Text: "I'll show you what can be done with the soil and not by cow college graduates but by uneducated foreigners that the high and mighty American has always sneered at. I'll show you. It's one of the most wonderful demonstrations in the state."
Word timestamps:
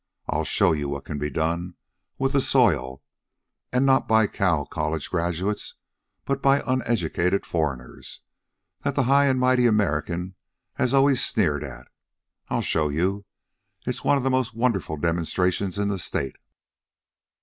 "I'll 0.27 0.43
show 0.45 0.71
you 0.71 0.89
what 0.89 1.05
can 1.05 1.19
be 1.19 1.29
done 1.29 1.75
with 2.17 2.31
the 2.33 2.41
soil 2.41 3.03
and 3.71 3.85
not 3.85 4.07
by 4.07 4.25
cow 4.25 4.63
college 4.65 5.11
graduates 5.11 5.75
but 6.25 6.41
by 6.41 6.63
uneducated 6.65 7.45
foreigners 7.45 8.21
that 8.83 8.95
the 8.95 9.03
high 9.03 9.27
and 9.27 9.39
mighty 9.39 9.67
American 9.67 10.33
has 10.73 10.95
always 10.95 11.23
sneered 11.23 11.63
at. 11.63 11.87
I'll 12.49 12.63
show 12.63 12.89
you. 12.89 13.25
It's 13.85 14.03
one 14.03 14.17
of 14.17 14.23
the 14.23 14.31
most 14.31 14.55
wonderful 14.55 14.97
demonstrations 14.97 15.77
in 15.77 15.89
the 15.89 15.99
state." 15.99 16.37